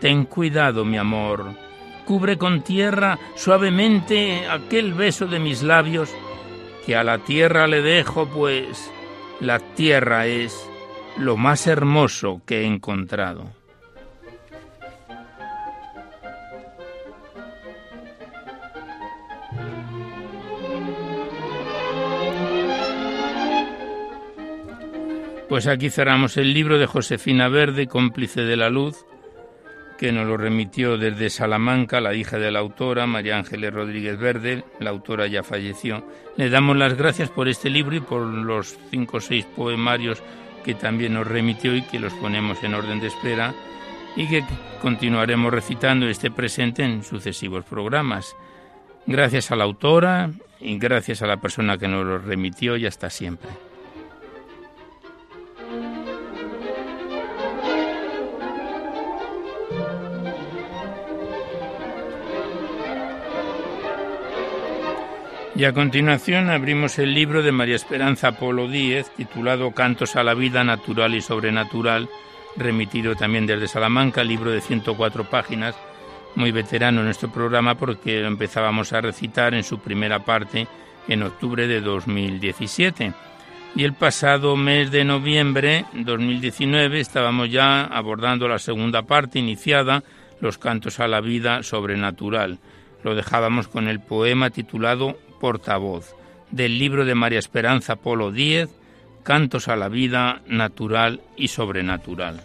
[0.00, 1.54] Ten cuidado, mi amor.
[2.04, 6.10] Cubre con tierra suavemente aquel beso de mis labios,
[6.86, 8.90] que a la tierra le dejo, pues
[9.40, 10.68] la tierra es
[11.18, 13.57] lo más hermoso que he encontrado.
[25.48, 29.06] Pues aquí cerramos el libro de Josefina Verde, cómplice de la luz,
[29.96, 34.64] que nos lo remitió desde Salamanca, la hija de la autora, María Ángeles Rodríguez Verde,
[34.78, 36.04] la autora ya falleció.
[36.36, 40.22] Le damos las gracias por este libro y por los cinco o seis poemarios
[40.64, 43.54] que también nos remitió y que los ponemos en orden de espera
[44.16, 44.44] y que
[44.82, 48.36] continuaremos recitando este presente en sucesivos programas.
[49.06, 50.30] Gracias a la autora
[50.60, 53.48] y gracias a la persona que nos lo remitió y hasta siempre.
[65.58, 70.34] Y a continuación abrimos el libro de María Esperanza Polo Díez, titulado Cantos a la
[70.34, 72.08] vida natural y sobrenatural,
[72.56, 75.74] remitido también desde Salamanca, libro de 104 páginas,
[76.36, 80.68] muy veterano en nuestro programa porque empezábamos a recitar en su primera parte
[81.08, 83.12] en octubre de 2017.
[83.74, 90.04] Y el pasado mes de noviembre 2019 estábamos ya abordando la segunda parte iniciada,
[90.40, 92.60] los cantos a la vida sobrenatural.
[93.02, 96.14] Lo dejábamos con el poema titulado portavoz
[96.50, 98.70] del libro de María Esperanza Polo Díez,
[99.22, 102.40] Cantos a la vida natural y sobrenatural.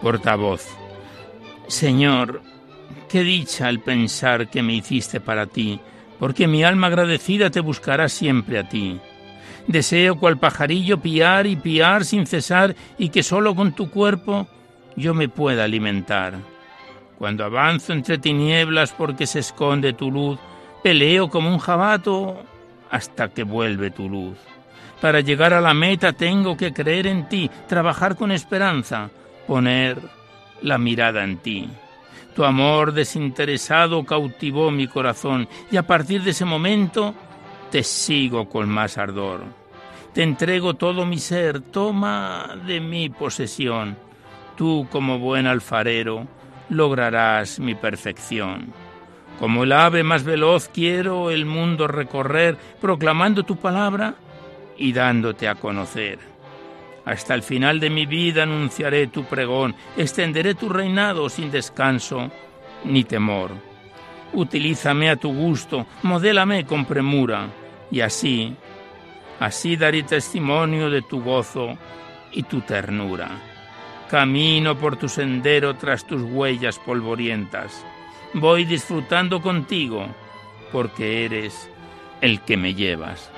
[0.00, 0.68] Portavoz.
[1.66, 2.42] Señor,
[3.08, 5.80] qué dicha el pensar que me hiciste para ti,
[6.20, 9.00] porque mi alma agradecida te buscará siempre a ti.
[9.66, 14.46] Deseo cual pajarillo piar y piar sin cesar y que solo con tu cuerpo
[14.96, 16.34] yo me pueda alimentar.
[17.18, 20.38] Cuando avanzo entre tinieblas porque se esconde tu luz,
[20.82, 22.42] peleo como un jabato
[22.90, 24.36] hasta que vuelve tu luz.
[25.00, 29.10] Para llegar a la meta tengo que creer en ti, trabajar con esperanza,
[29.46, 29.98] poner
[30.62, 31.68] la mirada en ti.
[32.34, 37.14] Tu amor desinteresado cautivó mi corazón y a partir de ese momento
[37.74, 39.42] te sigo con más ardor.
[40.12, 43.96] Te entrego todo mi ser, toma de mi posesión.
[44.56, 46.28] Tú, como buen alfarero,
[46.68, 48.72] lograrás mi perfección.
[49.40, 54.14] Como el ave más veloz quiero el mundo recorrer, proclamando tu palabra
[54.78, 56.20] y dándote a conocer.
[57.04, 62.30] Hasta el final de mi vida anunciaré tu pregón, extenderé tu reinado sin descanso
[62.84, 63.50] ni temor.
[64.32, 67.48] Utilízame a tu gusto, modélame con premura
[67.90, 68.56] y así,
[69.40, 71.76] así daré testimonio de tu gozo
[72.32, 73.30] y tu ternura.
[74.10, 77.84] Camino por tu sendero tras tus huellas polvorientas.
[78.34, 80.06] Voy disfrutando contigo,
[80.72, 81.70] porque eres
[82.20, 83.30] el que me llevas.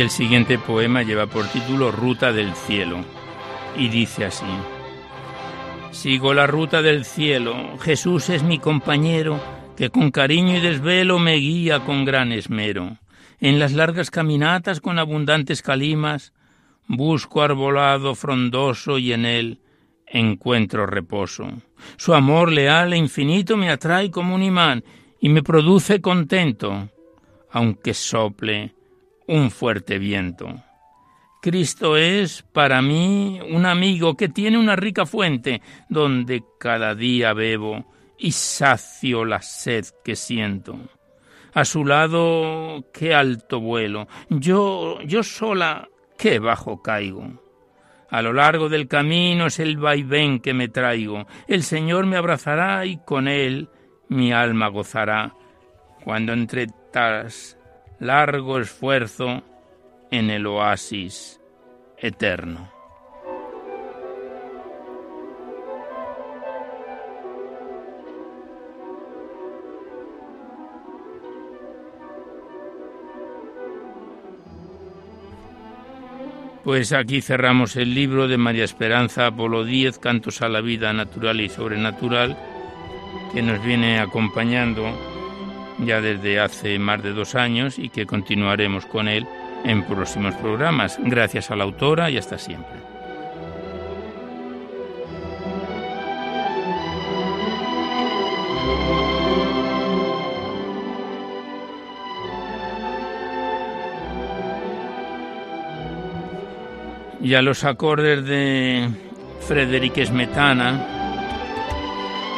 [0.00, 3.04] Y el siguiente poema lleva por título Ruta del Cielo
[3.76, 4.46] y dice así.
[5.90, 9.38] Sigo la ruta del cielo, Jesús es mi compañero,
[9.76, 12.96] que con cariño y desvelo me guía con gran esmero.
[13.40, 16.32] En las largas caminatas con abundantes calimas,
[16.86, 19.60] busco arbolado frondoso y en él
[20.06, 21.46] encuentro reposo.
[21.98, 24.82] Su amor leal e infinito me atrae como un imán
[25.20, 26.88] y me produce contento,
[27.50, 28.79] aunque sople
[29.30, 30.60] un fuerte viento.
[31.40, 37.86] Cristo es para mí un amigo que tiene una rica fuente donde cada día bebo
[38.18, 40.76] y sacio la sed que siento.
[41.54, 47.40] A su lado qué alto vuelo, yo yo sola qué bajo caigo.
[48.10, 51.28] A lo largo del camino es el vaivén que me traigo.
[51.46, 53.68] El Señor me abrazará y con él
[54.08, 55.34] mi alma gozará.
[56.02, 57.59] Cuando entre tas
[58.00, 59.42] largo esfuerzo
[60.10, 61.38] en el oasis
[61.98, 62.72] eterno.
[76.64, 81.40] Pues aquí cerramos el libro de María Esperanza Apolo Díez, Cantos a la Vida Natural
[81.40, 82.36] y Sobrenatural,
[83.32, 85.09] que nos viene acompañando
[85.84, 89.26] ya desde hace más de dos años y que continuaremos con él
[89.64, 90.98] en próximos programas.
[91.02, 92.90] Gracias a la autora y hasta siempre.
[107.22, 108.88] y a los acordes de
[109.46, 110.86] Frederic Smetana,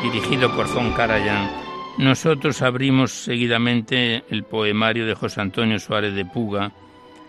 [0.03, 6.72] dirigido por Zon Karajan nosotros abrimos seguidamente el poemario de José Antonio Suárez de Puga,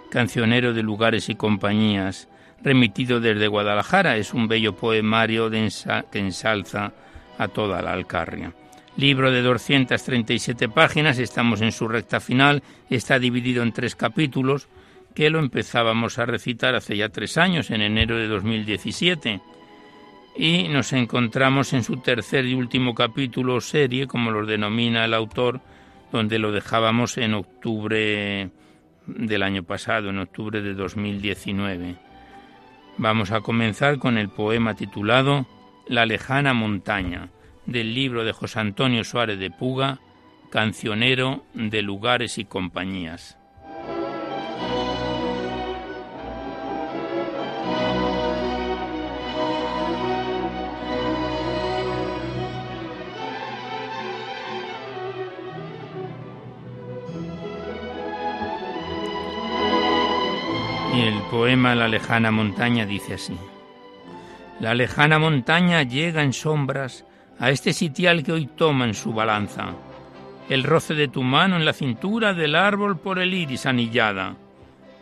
[0.09, 2.29] cancionero de lugares y compañías,
[2.63, 4.15] remitido desde Guadalajara.
[4.15, 6.93] Es un bello poemario que ensalza
[7.37, 8.53] a toda la Alcarria.
[8.95, 14.67] Libro de 237 páginas, estamos en su recta final, está dividido en tres capítulos,
[15.15, 19.41] que lo empezábamos a recitar hace ya tres años, en enero de 2017.
[20.35, 25.61] Y nos encontramos en su tercer y último capítulo serie, como lo denomina el autor,
[26.11, 28.49] donde lo dejábamos en octubre
[29.05, 31.97] del año pasado, en octubre de 2019.
[32.97, 35.45] Vamos a comenzar con el poema titulado
[35.87, 37.29] La lejana montaña,
[37.65, 39.99] del libro de José Antonio Suárez de Puga,
[40.51, 43.37] Cancionero de lugares y compañías.
[61.33, 63.35] Poema La lejana montaña dice así.
[64.59, 67.05] La lejana montaña llega en sombras
[67.39, 69.73] a este sitial que hoy toma en su balanza.
[70.47, 74.35] El roce de tu mano en la cintura del árbol por el iris anillada.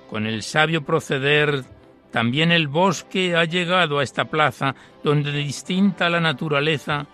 [0.09, 1.65] Con el sabio proceder,
[2.11, 4.73] también el bosque ha llegado a esta plaza
[5.03, 7.07] donde distinta la naturaleza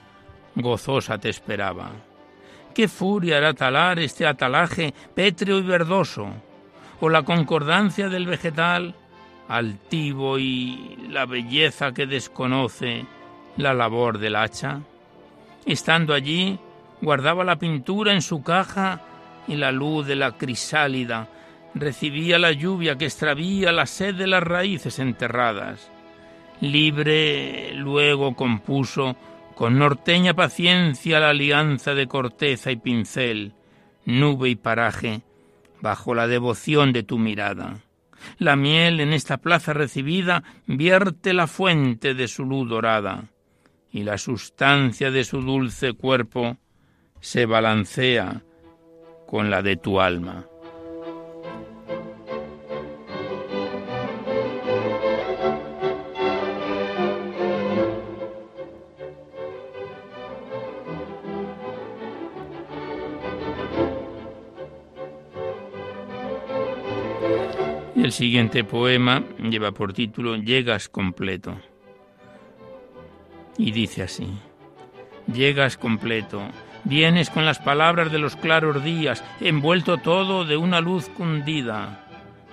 [0.53, 1.89] gozosa te esperaba.
[2.71, 6.31] ¿Qué furia hará talar este atalaje pétreo y verdoso?
[6.99, 8.95] o la concordancia del vegetal,
[9.47, 13.05] altivo y la belleza que desconoce
[13.57, 14.81] la labor del hacha?
[15.65, 16.59] Estando allí,
[17.01, 19.01] guardaba la pintura en su caja
[19.47, 21.27] y la luz de la crisálida
[21.73, 25.91] recibía la lluvia que extravía la sed de las raíces enterradas.
[26.61, 29.15] Libre luego compuso
[29.55, 33.53] con norteña paciencia la alianza de corteza y pincel,
[34.05, 35.21] nube y paraje,
[35.81, 37.77] bajo la devoción de tu mirada.
[38.37, 43.29] La miel en esta plaza recibida vierte la fuente de su luz dorada,
[43.91, 46.57] y la sustancia de su dulce cuerpo
[47.19, 48.43] se balancea
[49.27, 50.45] con la de tu alma.
[68.07, 71.59] El siguiente poema lleva por título Llegas completo.
[73.57, 74.29] Y dice así,
[75.29, 76.41] Llegas completo,
[76.85, 82.07] vienes con las palabras de los claros días, envuelto todo de una luz cundida,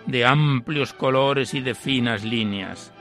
[0.07, 2.93] de amplios colores y de finas líneas.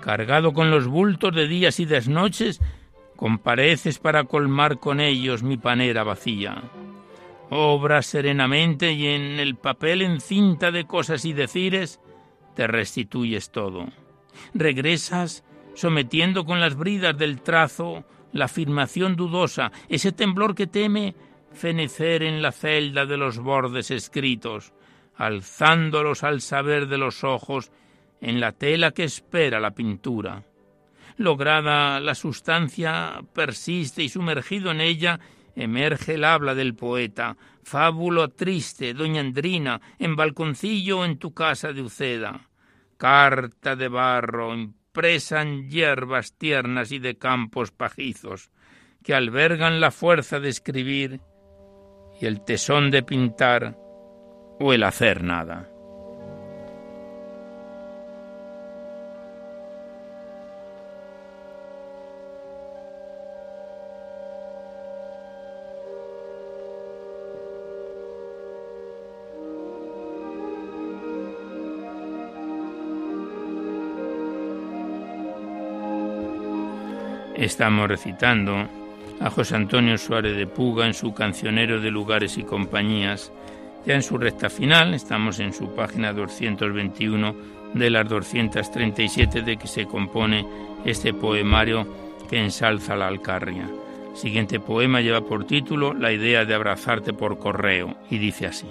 [0.00, 2.60] Cargado con los bultos de días y desnoches,
[3.14, 6.64] compareces para colmar con ellos mi panera vacía
[7.50, 12.00] obras serenamente y en el papel en cinta de cosas y decires,
[12.54, 13.86] te restituyes todo.
[14.54, 15.44] Regresas
[15.74, 21.14] sometiendo con las bridas del trazo la afirmación dudosa, ese temblor que teme
[21.52, 24.72] fenecer en la celda de los bordes escritos,
[25.16, 27.72] alzándolos al saber de los ojos
[28.20, 30.44] en la tela que espera la pintura.
[31.16, 35.20] Lograda la sustancia persiste y sumergido en ella
[35.54, 41.82] emerge el habla del poeta, fábulo triste, doña Andrina, en balconcillo en tu casa de
[41.82, 42.48] Uceda,
[42.96, 48.50] carta de barro impresa en hierbas tiernas y de campos pajizos,
[49.04, 51.20] que albergan la fuerza de escribir
[52.20, 53.78] y el tesón de pintar
[54.58, 55.69] o el hacer nada.
[77.40, 78.68] Estamos recitando
[79.18, 83.32] a José Antonio Suárez de Puga en su cancionero de lugares y compañías.
[83.86, 87.34] Ya en su recta final, estamos en su página 221
[87.72, 90.46] de las 237 de que se compone
[90.84, 91.86] este poemario
[92.28, 93.70] que ensalza la Alcarria.
[94.12, 98.66] siguiente poema lleva por título La idea de abrazarte por correo y dice así.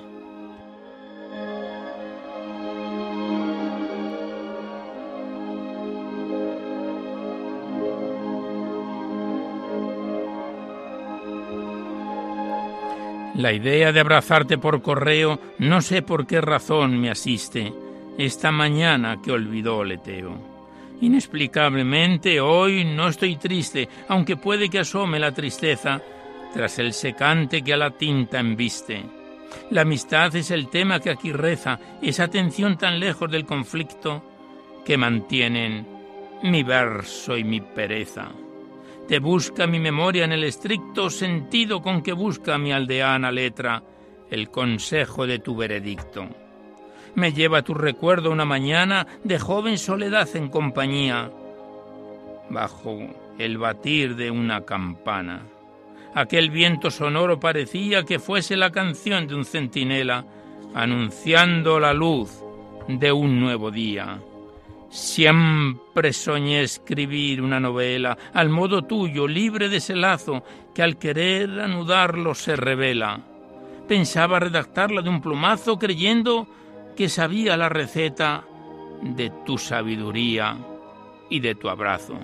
[13.39, 17.71] La idea de abrazarte por correo no sé por qué razón me asiste.
[18.17, 20.37] esta mañana que olvidó Leteo.
[20.99, 26.01] Inexplicablemente hoy no estoy triste, aunque puede que asome la tristeza
[26.53, 29.05] tras el secante que a la tinta embiste.
[29.71, 34.21] La amistad es el tema que aquí reza, esa atención tan lejos del conflicto
[34.83, 35.87] que mantienen
[36.43, 38.33] mi verso y mi pereza.
[39.09, 43.81] Te busca mi memoria en el estricto sentido con que busca mi aldeana letra
[44.29, 46.29] el consejo de tu veredicto.
[47.15, 51.31] Me lleva tu recuerdo una mañana de joven soledad en compañía,
[52.51, 52.99] bajo
[53.39, 55.41] el batir de una campana.
[56.13, 60.23] Aquel viento sonoro parecía que fuese la canción de un centinela
[60.75, 62.43] anunciando la luz
[62.87, 64.19] de un nuevo día.
[64.89, 71.59] Siempre soñé escribir una novela al modo tuyo, libre de ese lazo que al querer
[71.59, 73.19] anudarlo se revela.
[73.87, 76.47] Pensaba redactarla de un plumazo creyendo
[76.95, 78.43] que sabía la receta
[79.01, 80.57] de tu sabiduría
[81.29, 82.17] y de tu abrazo.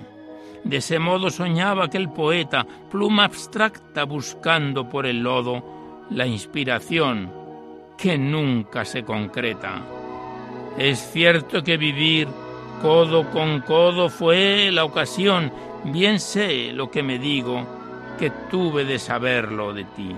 [0.64, 5.62] De ese modo soñaba aquel poeta, pluma abstracta buscando por el lodo
[6.10, 7.32] la inspiración
[7.96, 9.82] que nunca se concreta.
[10.76, 12.28] Es cierto que vivir
[12.80, 15.52] codo con codo fue la ocasión,
[15.84, 17.66] bien sé lo que me digo,
[18.18, 20.14] que tuve de saberlo de ti.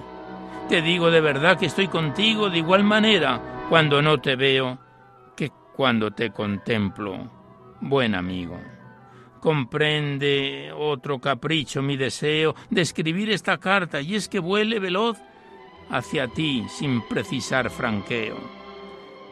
[0.69, 4.79] Te digo de verdad que estoy contigo de igual manera cuando no te veo
[5.37, 7.31] que cuando te contemplo,
[7.81, 8.59] buen amigo
[9.41, 15.19] comprende otro capricho mi deseo de escribir esta carta y es que vuele veloz
[15.91, 18.58] hacia ti sin precisar franqueo.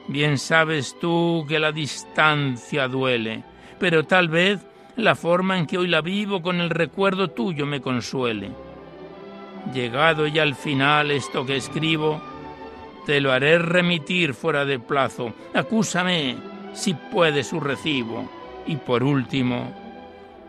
[0.09, 3.42] Bien sabes tú que la distancia duele,
[3.78, 4.64] pero tal vez
[4.96, 8.50] la forma en que hoy la vivo con el recuerdo tuyo me consuele.
[9.74, 12.20] Llegado ya al final esto que escribo,
[13.04, 15.32] te lo haré remitir fuera de plazo.
[15.54, 16.36] Acúsame
[16.72, 18.28] si puede su recibo.
[18.66, 19.72] Y por último,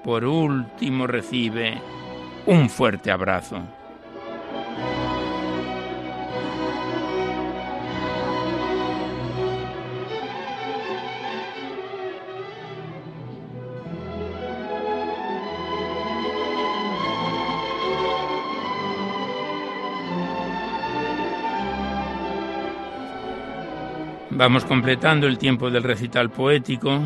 [0.03, 1.79] por último recibe
[2.45, 3.61] un fuerte abrazo.
[24.37, 27.01] Vamos completando el tiempo del recital poético.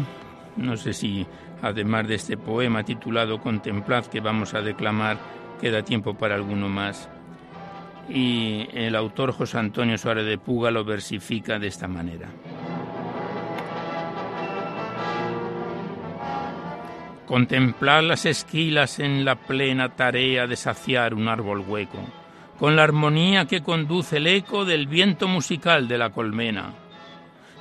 [0.58, 1.26] No sé si
[1.62, 5.18] además de este poema titulado Contemplad que vamos a declamar,
[5.62, 7.08] queda tiempo para alguno más.
[8.10, 12.28] Y el autor José Antonio Suárez de Puga lo versifica de esta manera.
[17.26, 22.00] Contemplad las esquilas en la plena tarea de saciar un árbol hueco,
[22.60, 26.81] con la armonía que conduce el eco del viento musical de la colmena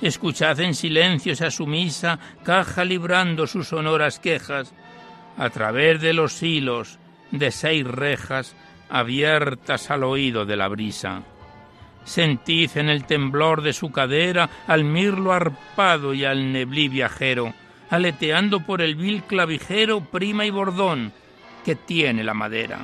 [0.03, 4.73] Escuchad en silencio esa sumisa caja librando sus sonoras quejas
[5.37, 6.99] a través de los hilos
[7.31, 8.57] de seis rejas
[8.89, 11.23] abiertas al oído de la brisa.
[12.05, 17.53] Sentid en el temblor de su cadera al mirlo arpado y al neblí viajero,
[17.91, 21.13] aleteando por el vil clavijero prima y bordón
[21.65, 22.79] que tiene la madera.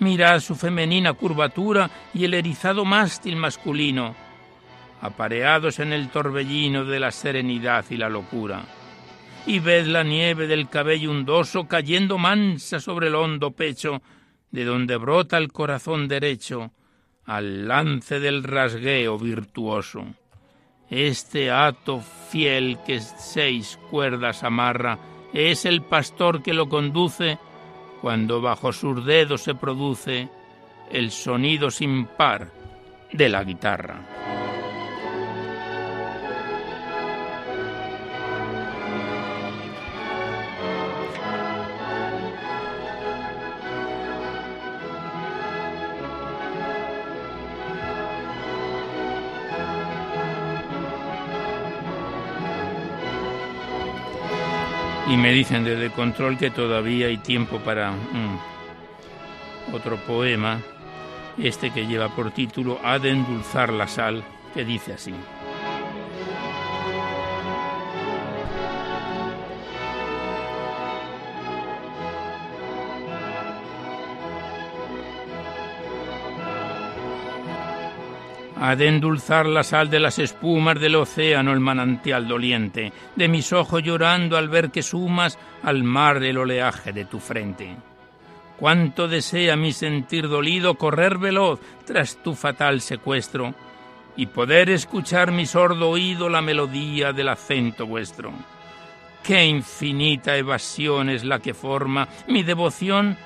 [0.00, 4.14] Mirad su femenina curvatura y el erizado mástil masculino,
[5.06, 8.62] apareados en el torbellino de la serenidad y la locura.
[9.46, 14.02] Y ved la nieve del cabello undoso cayendo mansa sobre el hondo pecho,
[14.50, 16.72] de donde brota el corazón derecho,
[17.24, 20.04] al lance del rasgueo virtuoso.
[20.88, 22.00] Este hato
[22.30, 24.98] fiel que seis cuerdas amarra
[25.32, 27.38] es el pastor que lo conduce
[28.00, 30.28] cuando bajo sus dedos se produce
[30.90, 32.52] el sonido sin par
[33.12, 34.65] de la guitarra.
[55.08, 57.92] Y me dicen desde control que todavía hay tiempo para
[59.72, 60.60] otro poema,
[61.38, 65.14] este que lleva por título Ha de endulzar la sal, que dice así.
[78.66, 83.52] Ha de endulzar la sal de las espumas del océano el manantial doliente, de mis
[83.52, 87.76] ojos llorando al ver que sumas al mar el oleaje de tu frente.
[88.58, 93.54] Cuánto desea mi sentir dolido correr veloz tras tu fatal secuestro,
[94.16, 98.32] y poder escuchar mi sordo oído la melodía del acento vuestro.
[99.22, 103.16] Qué infinita evasión es la que forma mi devoción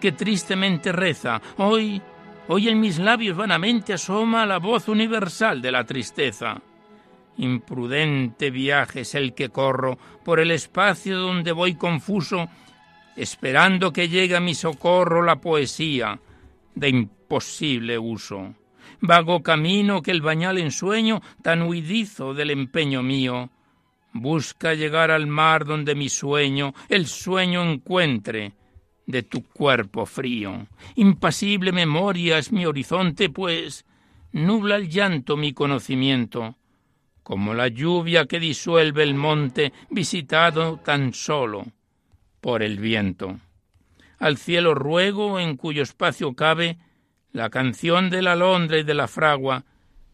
[0.00, 1.40] que tristemente reza.
[1.58, 2.02] Hoy,
[2.48, 6.60] hoy en mis labios vanamente asoma la voz universal de la tristeza.
[7.38, 12.48] Imprudente viaje es el que corro por el espacio donde voy confuso,
[13.16, 16.20] esperando que llegue a mi socorro la poesía
[16.74, 18.54] de imposible uso.
[19.00, 23.50] Vago camino que el bañal ensueño, tan huidizo del empeño mío,
[24.12, 28.52] busca llegar al mar donde mi sueño, el sueño encuentre
[29.06, 30.66] de tu cuerpo frío.
[30.96, 33.84] Impasible memoria es mi horizonte, pues
[34.32, 36.56] nubla el llanto mi conocimiento
[37.22, 41.66] como la lluvia que disuelve el monte visitado tan solo
[42.40, 43.38] por el viento.
[44.18, 46.78] Al cielo ruego, en cuyo espacio cabe
[47.32, 49.64] la canción de la alondra y de la fragua,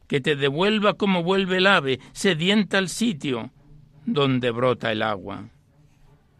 [0.07, 3.51] que te devuelva como vuelve el ave, sedienta al sitio
[4.07, 5.49] donde brota el agua.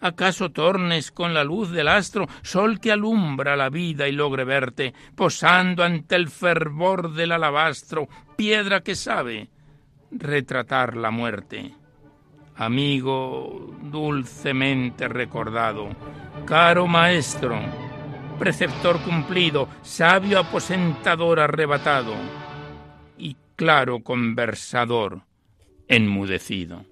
[0.01, 4.95] ¿Acaso tornes con la luz del astro, sol que alumbra la vida y logre verte,
[5.17, 9.49] posando ante el fervor del alabastro, piedra que sabe
[10.11, 11.75] retratar la muerte.
[12.57, 15.89] Amigo dulcemente recordado,
[16.45, 17.61] caro maestro,
[18.39, 22.15] preceptor cumplido, sabio aposentador arrebatado
[23.17, 25.23] y claro conversador
[25.87, 26.85] enmudecido.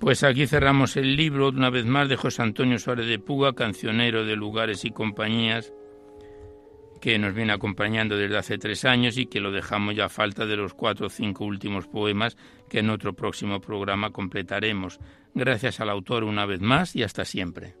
[0.00, 4.24] Pues aquí cerramos el libro una vez más de José Antonio Suárez de Puga, cancionero
[4.24, 5.74] de lugares y compañías,
[7.02, 10.46] que nos viene acompañando desde hace tres años y que lo dejamos ya a falta
[10.46, 12.38] de los cuatro o cinco últimos poemas
[12.70, 14.98] que en otro próximo programa completaremos.
[15.34, 17.79] Gracias al autor una vez más y hasta siempre.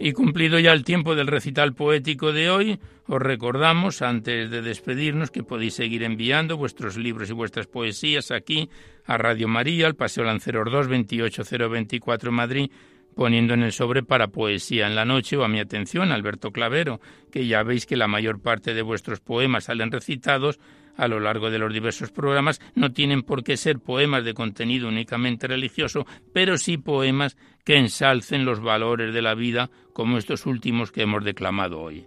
[0.00, 2.78] Y cumplido ya el tiempo del recital poético de hoy,
[3.08, 8.70] os recordamos, antes de despedirnos, que podéis seguir enviando vuestros libros y vuestras poesías aquí
[9.06, 12.70] a Radio María, al Paseo Lanceros 2, 28024 Madrid,
[13.16, 17.00] poniendo en el sobre para poesía en la noche o a mi atención, Alberto Clavero,
[17.32, 20.60] que ya veis que la mayor parte de vuestros poemas salen recitados
[20.98, 24.88] a lo largo de los diversos programas no tienen por qué ser poemas de contenido
[24.88, 30.92] únicamente religioso, pero sí poemas que ensalcen los valores de la vida como estos últimos
[30.92, 32.06] que hemos declamado hoy.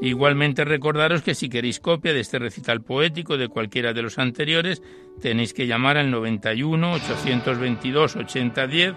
[0.00, 4.80] Igualmente recordaros que si queréis copia de este recital poético de cualquiera de los anteriores,
[5.20, 8.94] tenéis que llamar al 91 822 8010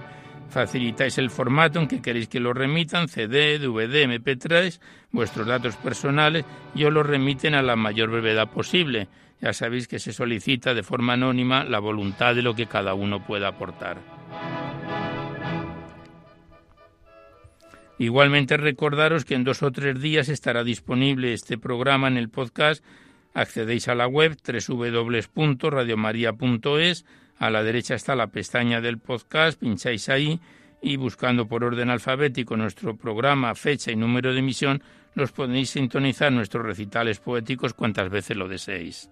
[0.52, 4.82] Facilitáis el formato en que queréis que lo remitan, CD, DVD, MP3,
[5.12, 6.44] vuestros datos personales
[6.76, 9.08] y os lo remiten a la mayor brevedad posible.
[9.40, 13.26] Ya sabéis que se solicita de forma anónima la voluntad de lo que cada uno
[13.26, 14.00] pueda aportar.
[17.98, 22.84] Igualmente recordaros que en dos o tres días estará disponible este programa en el podcast.
[23.34, 27.06] Accedéis a la web www.radiomaria.es
[27.42, 30.40] a la derecha está la pestaña del podcast, pincháis ahí
[30.80, 34.84] y buscando por orden alfabético nuestro programa, fecha y número de emisión,
[35.16, 39.10] los podéis sintonizar nuestros recitales poéticos cuantas veces lo deseéis.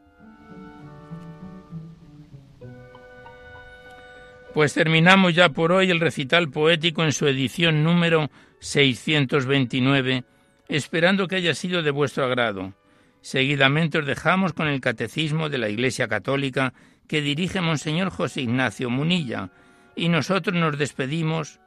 [4.53, 10.23] Pues terminamos ya por hoy el recital poético en su edición número 629,
[10.67, 12.75] esperando que haya sido de vuestro agrado.
[13.21, 16.73] Seguidamente os dejamos con el Catecismo de la Iglesia Católica
[17.09, 19.49] que dirige Monseñor José Ignacio Munilla,
[19.95, 21.59] y nosotros nos despedimos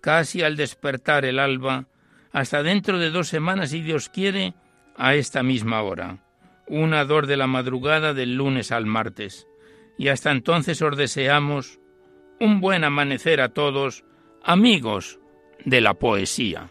[0.00, 1.86] casi al despertar el alba,
[2.32, 4.54] hasta dentro de dos semanas, si Dios quiere,
[4.96, 6.24] a esta misma hora,
[6.66, 9.46] una dor de la madrugada del lunes al martes.
[9.98, 11.78] Y hasta entonces os deseamos
[12.40, 14.02] un buen amanecer a todos,
[14.42, 15.20] amigos
[15.64, 16.70] de la poesía.